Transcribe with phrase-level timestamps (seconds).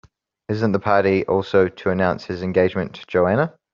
[0.49, 3.53] Isn't the party also to announce his engagement to Joanna?